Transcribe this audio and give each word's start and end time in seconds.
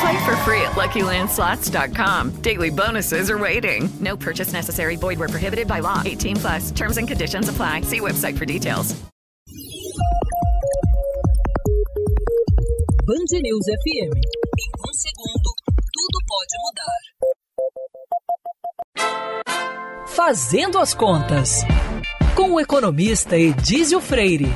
Play 0.00 0.24
for 0.24 0.36
free 0.38 0.60
at 0.62 0.72
LuckyLandSlots.com. 0.72 2.42
Daily 2.42 2.70
bonuses 2.70 3.30
are 3.30 3.38
waiting. 3.38 3.88
No 4.00 4.16
purchase 4.16 4.52
necessary. 4.52 4.96
Void 4.96 5.18
where 5.18 5.28
prohibited 5.28 5.68
by 5.68 5.80
law. 5.80 6.02
18 6.04 6.36
plus. 6.36 6.70
Terms 6.72 6.96
and 6.96 7.06
conditions 7.06 7.48
apply. 7.48 7.82
See 7.82 8.00
website 8.00 8.36
for 8.36 8.46
details. 8.46 8.96
Band 13.06 13.28
News 13.42 13.66
FM. 13.66 14.10
Em 14.16 14.70
um 14.80 14.94
segundo, 14.94 15.50
tudo 15.92 16.18
pode 16.26 16.56
mudar. 16.64 17.02
Fazendo 20.06 20.78
as 20.78 20.94
contas. 20.94 21.64
Com 22.34 22.54
o 22.54 22.60
economista 22.60 23.36
Edísio 23.36 24.00
Freire. 24.00 24.46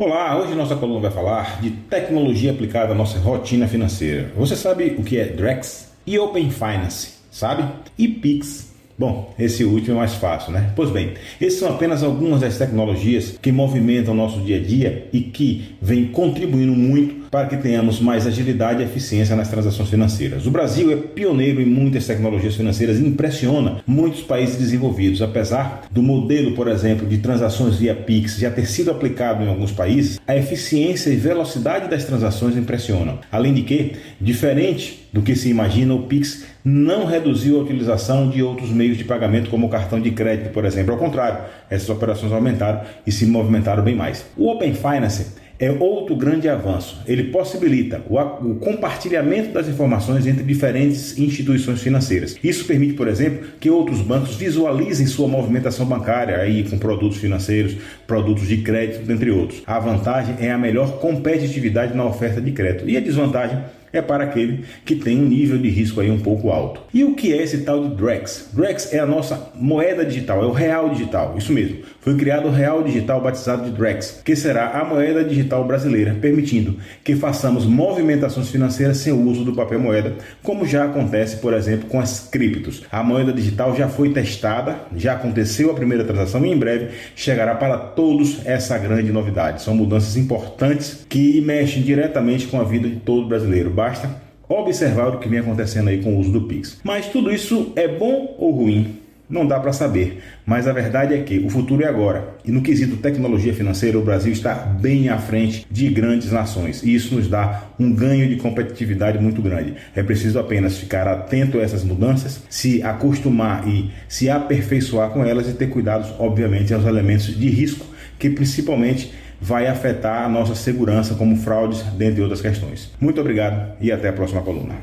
Olá, 0.00 0.38
hoje 0.38 0.54
nossa 0.54 0.76
coluna 0.76 1.00
vai 1.00 1.10
falar 1.10 1.60
de 1.60 1.72
tecnologia 1.72 2.52
aplicada 2.52 2.92
à 2.92 2.94
nossa 2.94 3.18
rotina 3.18 3.66
financeira. 3.66 4.30
Você 4.36 4.54
sabe 4.54 4.94
o 4.96 5.02
que 5.02 5.18
é 5.18 5.24
Drex 5.24 5.92
e 6.06 6.16
Open 6.16 6.52
Finance, 6.52 7.14
sabe? 7.32 7.64
E 7.98 8.06
Pix. 8.06 8.72
Bom, 8.98 9.32
esse 9.38 9.64
último 9.64 9.94
é 9.94 9.98
mais 9.98 10.14
fácil, 10.14 10.52
né? 10.52 10.72
Pois 10.74 10.90
bem, 10.90 11.12
essas 11.40 11.60
são 11.60 11.68
apenas 11.68 12.02
algumas 12.02 12.40
das 12.40 12.58
tecnologias 12.58 13.38
que 13.40 13.52
movimentam 13.52 14.12
o 14.12 14.16
nosso 14.16 14.40
dia 14.40 14.56
a 14.56 14.60
dia 14.60 15.06
e 15.12 15.20
que 15.20 15.76
vêm 15.80 16.06
contribuindo 16.06 16.72
muito 16.72 17.28
para 17.30 17.46
que 17.46 17.56
tenhamos 17.58 18.00
mais 18.00 18.26
agilidade 18.26 18.82
e 18.82 18.84
eficiência 18.84 19.36
nas 19.36 19.48
transações 19.48 19.88
financeiras. 19.88 20.46
O 20.46 20.50
Brasil 20.50 20.90
é 20.90 20.96
pioneiro 20.96 21.60
em 21.60 21.66
muitas 21.66 22.06
tecnologias 22.06 22.56
financeiras 22.56 22.98
e 22.98 23.06
impressiona 23.06 23.82
muitos 23.86 24.22
países 24.22 24.56
desenvolvidos. 24.56 25.22
Apesar 25.22 25.84
do 25.90 26.02
modelo, 26.02 26.52
por 26.52 26.66
exemplo, 26.66 27.06
de 27.06 27.18
transações 27.18 27.76
via 27.76 27.94
Pix 27.94 28.38
já 28.38 28.50
ter 28.50 28.66
sido 28.66 28.90
aplicado 28.90 29.44
em 29.44 29.48
alguns 29.48 29.70
países, 29.70 30.20
a 30.26 30.36
eficiência 30.36 31.10
e 31.10 31.16
velocidade 31.16 31.88
das 31.88 32.04
transações 32.04 32.56
impressionam. 32.56 33.20
Além 33.30 33.54
de 33.54 33.62
que, 33.62 33.92
diferente 34.20 35.06
do 35.12 35.22
que 35.22 35.36
se 35.36 35.48
imagina, 35.48 35.94
o 35.94 36.02
Pix 36.02 36.44
não 36.68 37.06
reduziu 37.06 37.58
a 37.58 37.62
utilização 37.62 38.28
de 38.28 38.42
outros 38.42 38.70
meios 38.70 38.98
de 38.98 39.04
pagamento, 39.04 39.48
como 39.48 39.66
o 39.66 39.70
cartão 39.70 39.98
de 39.98 40.10
crédito, 40.10 40.50
por 40.50 40.66
exemplo. 40.66 40.92
Ao 40.92 40.98
contrário, 40.98 41.44
essas 41.70 41.88
operações 41.88 42.30
aumentaram 42.30 42.82
e 43.06 43.10
se 43.10 43.24
movimentaram 43.24 43.82
bem 43.82 43.96
mais. 43.96 44.26
O 44.36 44.50
Open 44.50 44.74
Finance 44.74 45.38
é 45.58 45.72
outro 45.72 46.14
grande 46.14 46.48
avanço. 46.48 47.02
Ele 47.06 47.24
possibilita 47.24 48.00
o, 48.08 48.54
compartilhamento 48.56 49.52
das 49.52 49.66
informações 49.66 50.26
entre 50.26 50.44
diferentes 50.44 51.18
instituições 51.18 51.80
financeiras. 51.80 52.36
Isso 52.44 52.64
permite, 52.66 52.92
por 52.92 53.08
exemplo, 53.08 53.48
que 53.58 53.70
outros 53.70 54.00
bancos 54.00 54.36
visualizem 54.36 55.06
sua 55.06 55.26
movimentação 55.26 55.86
bancária 55.86 56.36
aí 56.36 56.62
com 56.64 56.78
produtos 56.78 57.18
financeiros, 57.18 57.76
produtos 58.06 58.46
de 58.46 58.58
crédito, 58.58 59.04
dentre 59.04 59.30
outros. 59.30 59.62
A 59.66 59.80
vantagem 59.80 60.36
é 60.38 60.52
a 60.52 60.58
melhor 60.58 61.00
competitividade 61.00 61.96
na 61.96 62.04
oferta 62.04 62.40
de 62.40 62.52
crédito 62.52 62.88
e 62.88 62.96
a 62.96 63.00
desvantagem 63.00 63.58
é 63.92 64.02
para 64.02 64.24
aquele 64.24 64.64
que 64.84 64.94
tem 64.94 65.18
um 65.18 65.28
nível 65.28 65.58
de 65.58 65.68
risco 65.68 66.00
aí 66.00 66.10
um 66.10 66.18
pouco 66.18 66.50
alto. 66.50 66.80
E 66.92 67.04
o 67.04 67.14
que 67.14 67.32
é 67.32 67.42
esse 67.42 67.58
tal 67.58 67.88
de 67.88 67.94
Drex? 67.94 68.50
Drex 68.52 68.92
é 68.92 68.98
a 68.98 69.06
nossa 69.06 69.50
moeda 69.54 70.04
digital, 70.04 70.42
é 70.42 70.46
o 70.46 70.52
real 70.52 70.90
digital, 70.90 71.34
isso 71.36 71.52
mesmo. 71.52 71.78
Foi 72.00 72.16
criado 72.16 72.48
o 72.48 72.50
real 72.50 72.82
digital 72.82 73.20
batizado 73.20 73.64
de 73.64 73.70
Drex, 73.70 74.22
que 74.24 74.36
será 74.36 74.78
a 74.78 74.84
moeda 74.84 75.24
digital 75.24 75.64
brasileira, 75.64 76.16
permitindo 76.20 76.76
que 77.04 77.14
façamos 77.16 77.66
movimentações 77.66 78.48
financeiras 78.48 78.98
sem 78.98 79.12
o 79.12 79.22
uso 79.22 79.44
do 79.44 79.54
papel 79.54 79.78
moeda, 79.78 80.14
como 80.42 80.66
já 80.66 80.84
acontece, 80.84 81.36
por 81.36 81.54
exemplo, 81.54 81.88
com 81.88 82.00
as 82.00 82.28
criptos. 82.28 82.82
A 82.90 83.02
moeda 83.02 83.32
digital 83.32 83.74
já 83.76 83.88
foi 83.88 84.10
testada, 84.10 84.76
já 84.96 85.14
aconteceu 85.14 85.70
a 85.70 85.74
primeira 85.74 86.04
transação 86.04 86.44
e 86.44 86.50
em 86.50 86.56
breve 86.56 86.88
chegará 87.14 87.54
para 87.54 87.76
todos 87.76 88.44
essa 88.44 88.76
grande 88.78 89.12
novidade. 89.12 89.62
São 89.62 89.74
mudanças 89.74 90.16
importantes 90.16 91.06
que 91.08 91.40
mexem 91.40 91.82
diretamente 91.82 92.46
com 92.46 92.60
a 92.60 92.64
vida 92.64 92.88
de 92.88 92.96
todo 92.96 93.28
brasileiro 93.28 93.70
basta 93.78 94.10
observar 94.48 95.14
o 95.14 95.20
que 95.20 95.28
vem 95.28 95.38
acontecendo 95.38 95.86
aí 95.86 96.02
com 96.02 96.16
o 96.16 96.18
uso 96.18 96.32
do 96.32 96.42
Pix. 96.48 96.80
Mas 96.82 97.06
tudo 97.06 97.30
isso 97.30 97.72
é 97.76 97.86
bom 97.86 98.34
ou 98.36 98.50
ruim? 98.50 98.98
Não 99.30 99.46
dá 99.46 99.60
para 99.60 99.74
saber, 99.74 100.22
mas 100.44 100.66
a 100.66 100.72
verdade 100.72 101.14
é 101.14 101.18
que 101.18 101.38
o 101.38 101.50
futuro 101.50 101.84
é 101.84 101.86
agora. 101.86 102.36
E 102.44 102.50
no 102.50 102.62
quesito 102.62 102.96
tecnologia 102.96 103.52
financeira, 103.52 103.98
o 103.98 104.02
Brasil 104.02 104.32
está 104.32 104.54
bem 104.54 105.10
à 105.10 105.18
frente 105.18 105.66
de 105.70 105.90
grandes 105.90 106.32
nações. 106.32 106.82
E 106.82 106.94
isso 106.94 107.14
nos 107.14 107.28
dá 107.28 107.64
um 107.78 107.92
ganho 107.92 108.26
de 108.26 108.36
competitividade 108.36 109.18
muito 109.18 109.42
grande. 109.42 109.74
É 109.94 110.02
preciso 110.02 110.38
apenas 110.40 110.78
ficar 110.78 111.06
atento 111.06 111.58
a 111.58 111.62
essas 111.62 111.84
mudanças, 111.84 112.42
se 112.48 112.82
acostumar 112.82 113.68
e 113.68 113.90
se 114.08 114.30
aperfeiçoar 114.30 115.10
com 115.10 115.22
elas 115.22 115.46
e 115.46 115.52
ter 115.52 115.68
cuidados, 115.68 116.08
obviamente, 116.18 116.72
aos 116.72 116.86
elementos 116.86 117.26
de 117.26 117.50
risco 117.50 117.86
que 118.18 118.30
principalmente 118.30 119.12
vai 119.40 119.66
afetar 119.66 120.24
a 120.24 120.28
nossa 120.28 120.54
segurança, 120.54 121.14
como 121.14 121.36
fraudes, 121.36 121.82
dentre 121.94 122.22
outras 122.22 122.40
questões. 122.40 122.90
Muito 123.00 123.20
obrigado 123.20 123.76
e 123.80 123.92
até 123.92 124.08
a 124.08 124.12
próxima 124.12 124.42
coluna. 124.42 124.76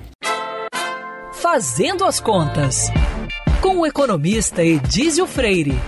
Fazendo 1.33 2.03
as 2.03 2.19
contas, 2.19 2.89
com 3.61 3.79
o 3.79 3.85
economista 3.85 4.63
Edísio 4.63 5.27
Freire. 5.27 5.79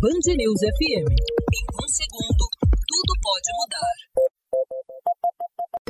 Band 0.00 0.34
News 0.36 0.60
FM. 0.60 1.36